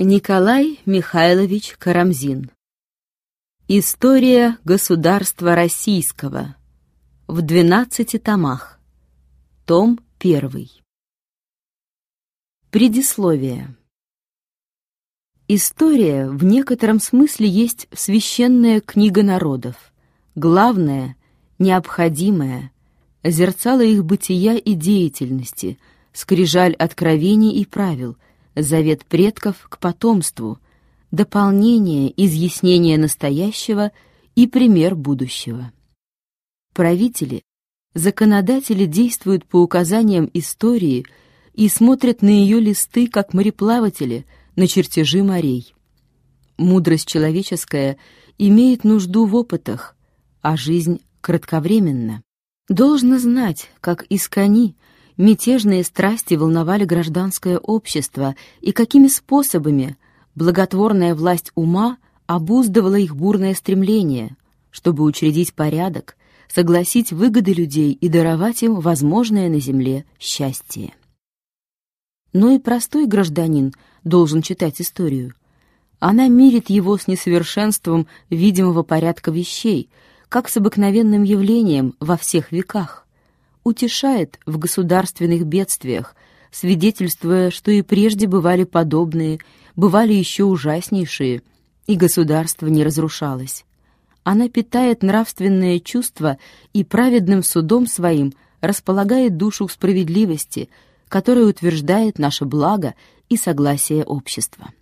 [0.00, 2.52] Николай Михайлович Карамзин.
[3.66, 6.54] История государства российского.
[7.26, 8.78] В двенадцати томах.
[9.66, 10.70] Том первый.
[12.70, 13.74] Предисловие.
[15.48, 19.92] История в некотором смысле есть священная книга народов,
[20.36, 21.16] главная,
[21.58, 22.70] необходимая,
[23.24, 25.76] зерцало их бытия и деятельности,
[26.12, 28.16] скрижаль откровений и правил—
[28.62, 30.58] завет предков к потомству,
[31.10, 33.92] дополнение, изъяснение настоящего
[34.34, 35.72] и пример будущего.
[36.74, 37.42] Правители,
[37.94, 41.06] законодатели действуют по указаниям истории
[41.54, 45.74] и смотрят на ее листы, как мореплаватели, на чертежи морей.
[46.56, 47.96] Мудрость человеческая
[48.38, 49.96] имеет нужду в опытах,
[50.42, 52.22] а жизнь кратковременна.
[52.68, 54.76] Должно знать, как искони—
[55.18, 59.98] мятежные страсти волновали гражданское общество и какими способами
[60.34, 64.36] благотворная власть ума обуздывала их бурное стремление,
[64.70, 66.16] чтобы учредить порядок,
[66.48, 70.94] согласить выгоды людей и даровать им возможное на земле счастье.
[72.32, 73.74] Но и простой гражданин
[74.04, 75.34] должен читать историю.
[75.98, 79.90] Она мирит его с несовершенством видимого порядка вещей,
[80.28, 83.07] как с обыкновенным явлением во всех веках
[83.68, 86.16] утешает в государственных бедствиях,
[86.50, 89.38] свидетельствуя, что и прежде бывали подобные,
[89.76, 91.42] бывали еще ужаснейшие,
[91.86, 93.64] и государство не разрушалось.
[94.24, 96.38] Она питает нравственное чувство
[96.72, 100.68] и праведным судом своим располагает душу к справедливости,
[101.08, 102.94] которая утверждает наше благо
[103.28, 104.72] и согласие общества.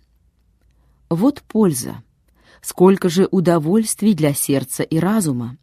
[1.09, 2.03] Вот польза.
[2.61, 5.57] Сколько же удовольствий для сердца и разума.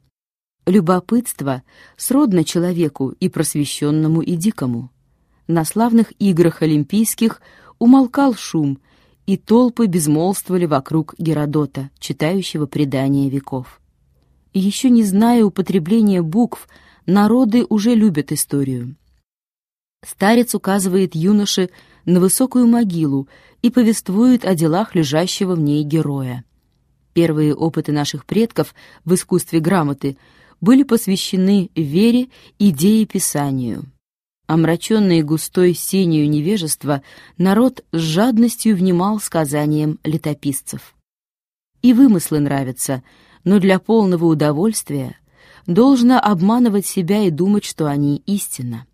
[0.67, 1.63] Любопытство
[1.97, 4.91] сродно человеку и просвещенному, и дикому.
[5.47, 7.43] На славных играх олимпийских
[7.79, 8.79] умолкал шум,
[9.27, 13.81] и толпы безмолвствовали вокруг Геродота, читающего предания веков.
[14.55, 16.67] Еще не зная употребления букв,
[17.05, 18.97] народы уже любят историю.
[20.03, 21.71] Старец указывает юноше
[22.07, 23.29] на высокую могилу
[23.61, 26.45] и повествует о делах лежащего в ней героя.
[27.13, 28.75] Первые опыты наших предков
[29.05, 30.17] в искусстве грамоты—
[30.61, 32.29] были посвящены вере
[32.59, 33.85] и дееписанию.
[34.47, 37.03] Омраченный густой сенью невежества,
[37.39, 40.95] народ с жадностью внимал сказаниям летописцев.
[41.81, 43.03] И вымыслы нравятся,
[43.45, 45.19] но для полного удовольствия
[45.67, 48.87] должно обманывать себя и думать, что они истина.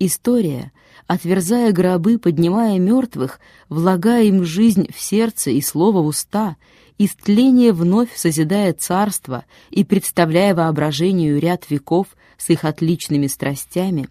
[0.00, 0.72] История,
[1.06, 3.38] отверзая гробы, поднимая мертвых,
[3.68, 6.56] влагая им жизнь в сердце и слово в уста—
[6.98, 12.08] истление вновь созидая царство и представляя воображению ряд веков
[12.38, 14.08] с их отличными страстями,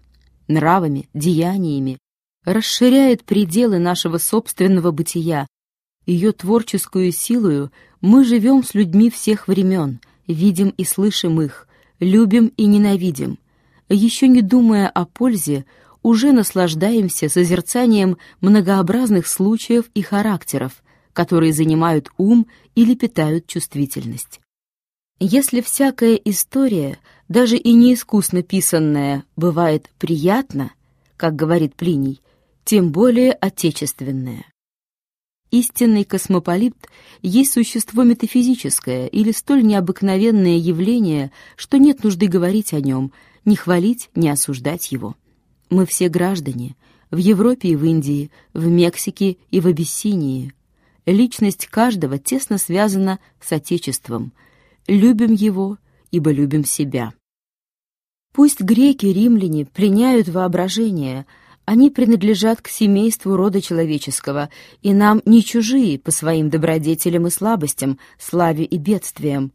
[0.48, 1.98] нравами, деяниями,
[2.44, 5.46] расширяет пределы нашего собственного бытия.
[6.06, 11.66] Ее творческую силою мы живем с людьми всех времен, видим и слышим их,
[11.98, 13.38] любим и ненавидим.
[13.88, 15.64] Еще не думая о пользе,
[16.02, 20.84] уже наслаждаемся созерцанием многообразных случаев и характеров,
[21.16, 24.38] которые занимают ум или питают чувствительность.
[25.18, 30.72] Если всякая история, даже и неискусно писанная, бывает приятна,
[31.16, 32.20] как говорит Плиний,
[32.66, 34.44] тем более отечественная.
[35.50, 36.76] Истинный космополит
[37.22, 43.10] есть существо метафизическое или столь необыкновенное явление, что нет нужды говорить о нем,
[43.46, 45.16] не хвалить, не осуждать его.
[45.70, 46.76] Мы все граждане,
[47.10, 50.52] в Европе и в Индии, в Мексике и в Абиссинии,
[51.06, 54.32] Личность каждого тесно связана с Отечеством.
[54.88, 55.78] Любим его,
[56.10, 57.14] ибо любим себя.
[58.32, 61.24] Пусть греки, римляне пленяют воображение,
[61.64, 64.50] они принадлежат к семейству рода человеческого,
[64.82, 69.52] и нам не чужие по своим добродетелям и слабостям, славе и бедствиям.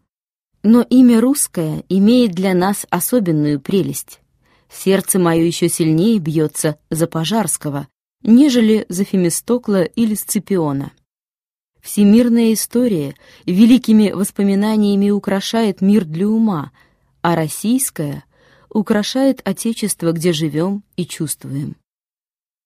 [0.63, 4.21] Но имя русское имеет для нас особенную прелесть.
[4.69, 7.87] Сердце мое еще сильнее бьется за Пожарского,
[8.23, 10.91] нежели за Фемистокла или Сципиона.
[11.81, 16.71] Всемирная история великими воспоминаниями украшает мир для ума,
[17.21, 18.23] а российская
[18.69, 21.75] украшает отечество, где живем и чувствуем.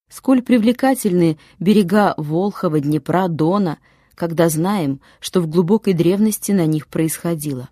[0.09, 3.79] Сколь привлекательны берега Волхова, Днепра, Дона,
[4.13, 7.69] когда знаем, что в глубокой древности на них происходило.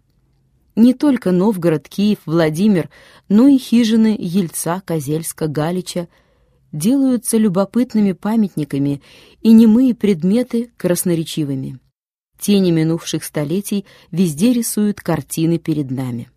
[0.75, 2.89] Не только Новгород, Киев, Владимир,
[3.29, 6.07] но и хижины Ельца, Козельска, Галича—
[6.73, 9.01] делаются любопытными памятниками
[9.41, 11.79] и немые предметы красноречивыми.
[12.39, 16.29] Тени минувших столетий везде рисуют картины перед нами.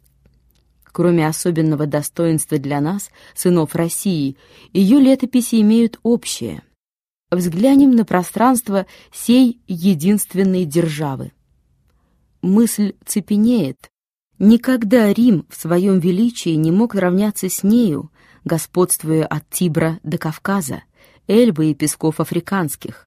[0.85, 4.37] Кроме особенного достоинства для нас, сынов России,
[4.73, 6.62] ее летописи имеют общее.
[7.31, 11.32] Взглянем на пространство сей единственной державы.
[12.41, 13.91] Мысль цепенеет.
[14.39, 18.11] Никогда Рим в своем величии не мог равняться с нею,
[18.46, 20.84] господствуя от Тибра до Кавказа,
[21.26, 23.04] Эльбы и песков африканских.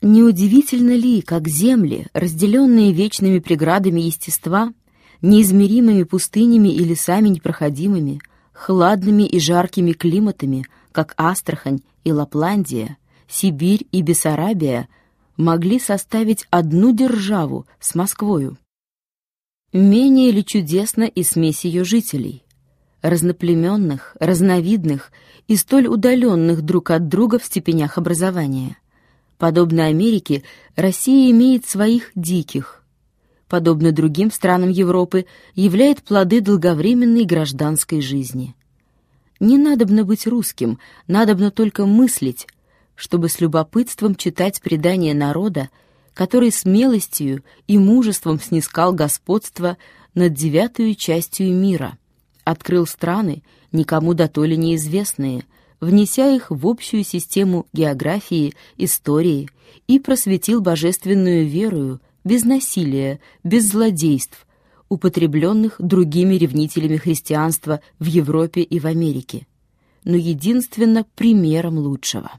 [0.00, 4.72] Неудивительно ли, как земли, разделенные вечными преградами естества,
[5.20, 8.20] неизмеримыми пустынями и лесами непроходимыми,
[8.52, 12.96] хладными и жаркими климатами, как Астрахань и Лапландия,
[13.28, 14.88] Сибирь и Бессарабия,
[15.36, 18.56] могли составить одну державу с Москвою?
[19.72, 22.44] Менее ли чудесно и смесь ее жителей?
[23.02, 25.12] Разноплеменных, разновидных
[25.46, 28.76] и столь удаленных друг от друга в степенях образования–
[29.38, 30.42] Подобно Америке,
[30.74, 32.82] Россия имеет своих диких.
[33.48, 38.56] Подобно другим странам Европы, являет плоды долговременной гражданской жизни.
[39.38, 42.48] Не надобно быть русским, надобно только мыслить,
[42.96, 45.70] чтобы с любопытством читать предания народа,
[46.14, 49.78] который смелостью и мужеством снискал господство
[50.14, 51.96] над девятую частью мира,
[52.50, 53.42] открыл страны,
[53.72, 55.44] никому дотоле неизвестные—
[55.80, 59.48] внеся их в общую систему географии, истории,
[59.86, 64.46] и просветил божественную верою, без насилия, без злодейств,
[64.88, 69.46] употребленных другими ревнителями христианства в Европе и в Америке,
[70.04, 72.32] но единственно примером лучшего.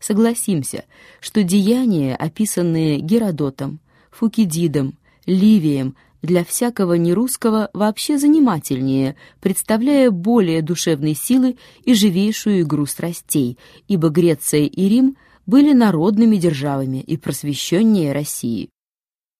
[0.00, 0.84] Согласимся,
[1.20, 3.80] что деяния, описанные Геродотом,
[4.10, 4.94] Фукидидом,
[5.26, 13.58] Ливием, для всякого нерусского вообще занимательнее, представляя более душевной силы и живейшую игру страстей,
[13.88, 18.70] ибо Греция и Рим были народными державами и просвещеннее России.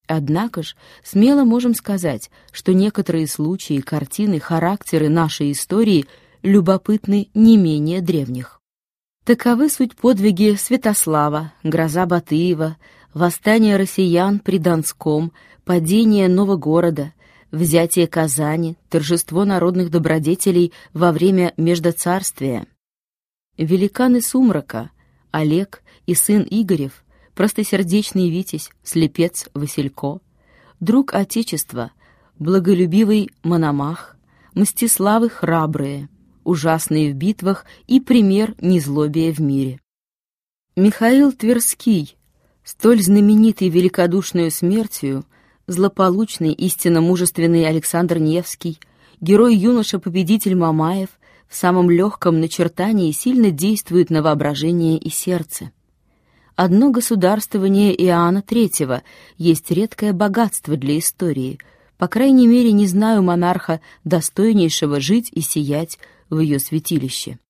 [0.06, 0.74] Однако ж,
[1.04, 6.06] смело можем сказать, что некоторые случаи, картины, характеры нашей истории
[6.42, 8.60] любопытны не менее древних.
[9.24, 12.76] Таковы суть подвиги Святослава, гроза Батыева,
[13.14, 15.32] восстание россиян при Донском–
[15.64, 17.12] падение Новогорода,
[17.52, 22.66] взятие Казани, торжество народных добродетелей во время Междоцарствия.
[23.56, 24.90] Великаны Сумрака,
[25.30, 27.04] Олег и сын Игорев,
[27.34, 30.20] простосердечный Витязь, слепец Василько,
[30.80, 31.92] друг Отечества,
[32.38, 34.16] благолюбивый Мономах,
[34.54, 36.08] Мстиславы храбрые,
[36.42, 39.78] ужасные в битвах и пример незлобия в мире.
[40.74, 42.16] Михаил Тверский,
[42.70, 45.24] столь знаменитый великодушную смертью,
[45.66, 48.78] злополучный, истинно мужественный Александр Невский,
[49.20, 51.08] герой-юноша-победитель Мамаев
[51.48, 55.72] в самом легком начертании сильно действует на воображение и сердце.
[56.54, 59.02] Одно государствование Иоанна III
[59.36, 61.58] есть редкое богатство для истории.
[61.98, 67.40] По крайней мере, не знаю монарха, достойнейшего жить и сиять в ее святилище.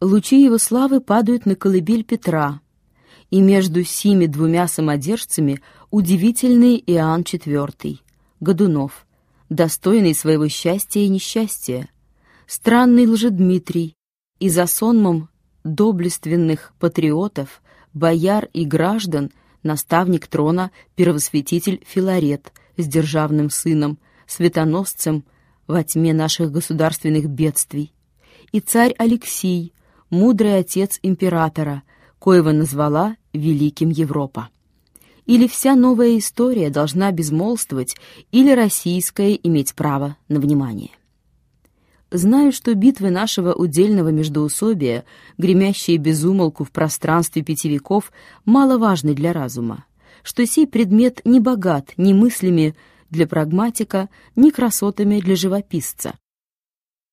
[0.00, 2.60] Лучи его славы падают на колыбель Петра,
[3.30, 5.60] и между сими двумя самодержцами
[5.90, 7.98] удивительный Иоанн IV,
[8.40, 9.06] Годунов,
[9.48, 11.88] достойный своего счастья и несчастья,
[12.46, 13.94] странный Лжедмитрий,
[14.38, 15.28] и за сонмом
[15.64, 17.62] доблественных патриотов,
[17.92, 19.30] бояр и граждан
[19.62, 25.24] наставник трона первосвятитель Филарет с державным сыном, светоносцем
[25.66, 27.92] во тьме наших государственных бедствий,
[28.52, 29.72] и царь Алексий,
[30.08, 31.82] мудрый отец императора,
[32.20, 34.50] коего назвала великим Европа.
[35.26, 37.96] Или вся новая история должна безмолвствовать,
[38.30, 40.90] или российская иметь право на внимание.
[42.12, 45.04] Знаю, что битвы нашего удельного междоусобия,
[45.38, 48.12] гремящие безумолку в пространстве пяти веков,
[48.44, 49.84] мало важны для разума,
[50.24, 52.74] что сей предмет не богат ни мыслями
[53.10, 56.14] для прагматика, ни красотами для живописца.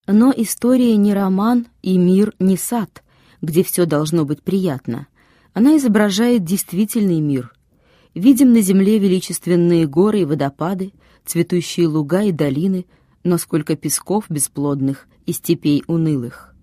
[0.07, 3.03] Но история не роман и мир не сад,
[3.41, 5.07] где все должно быть приятно,
[5.53, 7.53] она изображает действительный мир.
[8.13, 10.93] Видим на земле величественные горы и водопады,
[11.25, 12.85] цветущие луга и долины,
[13.23, 16.53] но сколько песков бесплодных и степей унылых.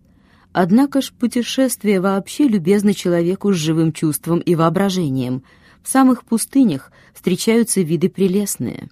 [0.52, 5.42] Однако ж путешествие вообще любезно человеку с живым чувством и воображением.
[5.82, 8.88] В самых пустынях встречаются виды прелестные.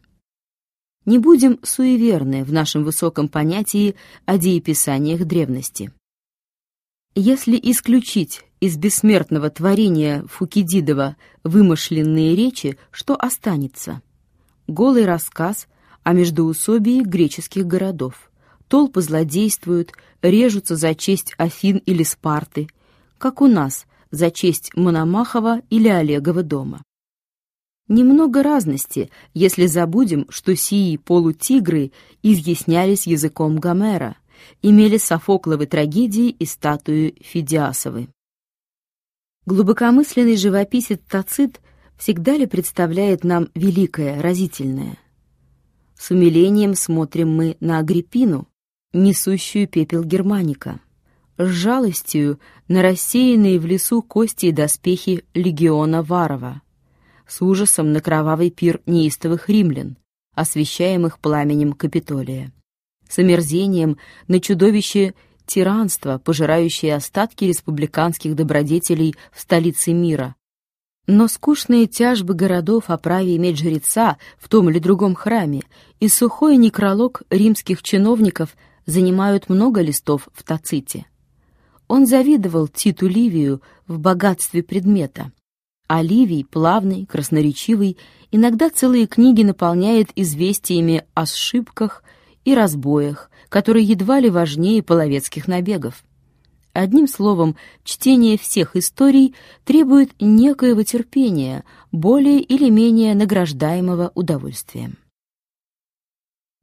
[1.05, 5.93] Не будем суеверны в нашем высоком понятии о дееписаниях древности.
[7.14, 14.00] Если исключить из бессмертного творения Фукидидова вымышленные речи, что останется?
[14.66, 15.69] Голый рассказ
[16.04, 18.31] о междоусобии греческих городов.
[18.66, 19.92] Толпы злодействуют,
[20.23, 22.69] режутся за честь Афин или Спарты,
[23.19, 26.83] как у нас за честь Мономахова или Олегова дома.
[27.88, 31.92] Немного разности, если забудем, что сии полутигры
[32.23, 34.16] изъяснялись языком Гомера,
[34.62, 38.08] имели Софокловы трагедии и статуи Фидиасовы.
[39.44, 41.61] Глубокомысленный живописец Тацит
[41.96, 44.99] всегда ли представляет нам великое, разительное?
[45.96, 48.49] С умилением смотрим мы на Агриппину,
[48.92, 50.80] несущую пепел Германика,
[51.38, 56.62] с жалостью на рассеянные в лесу кости и доспехи легиона Варова,
[57.26, 59.96] с ужасом на кровавый пир неистовых римлян,
[60.34, 62.52] освещаемых пламенем Капитолия,
[63.12, 65.12] с омерзением на чудовище
[65.45, 70.35] тиранства, пожирающее остатки республиканских добродетелей в столице мира.
[71.07, 75.62] Но скучные тяжбы городов о праве иметь жреца в том или другом храме
[76.00, 81.04] и сухой некролог римских чиновников занимают много листов в Таците.
[81.88, 85.33] Он завидовал Титу Ливию в богатстве предмета,
[85.87, 87.99] а Ливий, плавный, красноречивый,
[88.31, 92.02] иногда целые книги наполняет известиями о сшибках
[92.44, 96.04] и разбоях, которые едва ли важнее половецких набегов.
[96.72, 99.34] Одним словом, чтение всех историй
[99.64, 104.96] требует некоего терпения, более или менее награждаемого удовольствием.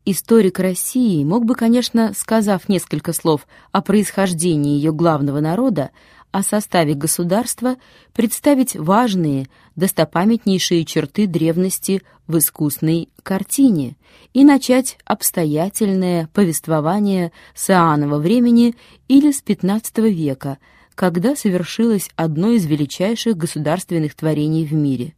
[0.05, 5.91] Историк России мог бы, конечно, сказав несколько слов о происхождении ее главного народа,
[6.31, 7.77] о составе государства,
[8.13, 13.95] представить важные, достопамятнейшие черты древности в искусной картине
[14.33, 18.75] и начать обстоятельное повествование с Иоаннова времени
[19.07, 20.59] или с XV века,
[20.93, 25.15] когда совершилось одно из величайших государственных творений в мире.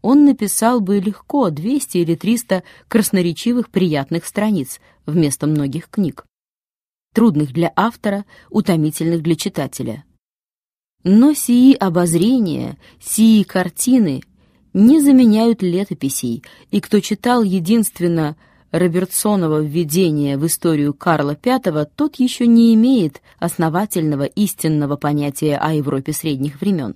[0.00, 6.24] Он написал бы легко 200 или 300 красноречивых приятных страниц вместо многих книг.
[7.14, 10.04] Трудных для автора, утомительных для читателя.
[11.10, 14.22] Но сии обозрения, сии картины
[14.74, 18.36] не заменяют летописей, и кто читал единственно
[18.72, 26.12] Робертсонова введение в историю Карла V, тот еще не имеет основательного истинного понятия о Европе
[26.12, 26.94] средних времен.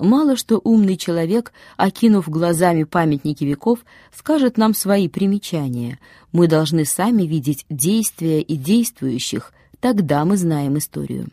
[0.00, 6.00] Мало что умный человек, окинув глазами памятники веков, скажет нам свои примечания.
[6.32, 11.28] Мы должны сами видеть действия и действующих, тогда мы знаем историю.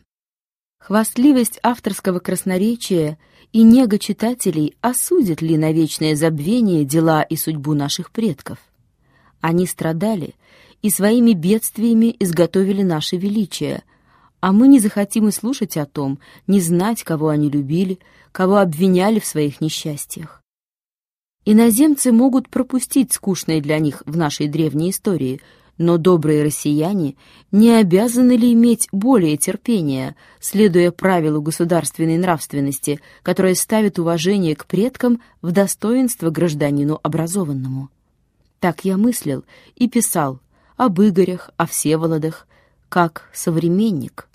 [0.82, 3.16] Хвастливость авторского красноречия
[3.52, 8.58] и нега читателей осудит ли на вечное забвение дела и судьбу наших предков?
[9.40, 10.34] Они страдали
[10.82, 13.84] и своими бедствиями изготовили наше величие,
[14.40, 18.00] а мы не захотим и слушать о том, не знать, кого они любили,
[18.32, 20.42] кого обвиняли в своих несчастьях.
[21.44, 25.40] Иноземцы могут пропустить скучное для них в нашей древней истории–
[25.78, 27.16] но добрые россияне
[27.50, 35.20] не обязаны ли иметь более терпения, следуя правилу государственной нравственности, которое ставит уважение к предкам
[35.40, 37.88] в достоинство гражданину образованному?
[38.60, 40.40] Так я мыслил и писал
[40.76, 42.46] об Игорях, о Всеволодах,
[42.88, 44.28] как современник,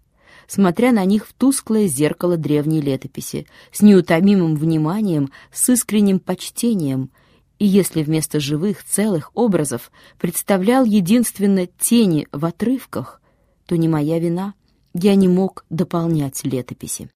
[0.47, 7.11] смотря на них в тусклое зеркало древней летописи, с неутомимым вниманием, с искренним почтением—
[7.59, 13.21] и если вместо живых целых образов представлял единственно тени в отрывках,
[13.65, 14.53] то не моя вина,
[14.93, 17.09] я не мог дополнять летописи.